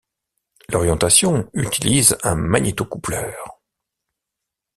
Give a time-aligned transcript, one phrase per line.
[0.69, 3.61] L'orientation utilise un magnéto-coupleur.